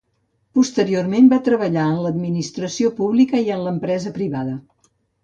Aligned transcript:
Posteriorment 0.59 1.27
va 1.33 1.37
treballar 1.47 1.83
en 1.89 1.99
l'administració 2.05 2.91
pública 3.01 3.43
i 3.49 3.53
en 3.57 3.63
l'empresa 3.67 4.15
privada. 4.17 4.57